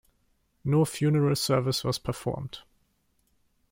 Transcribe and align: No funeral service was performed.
No 0.63 0.83
funeral 0.83 1.35
service 1.35 1.83
was 1.83 1.99
performed. 1.99 2.61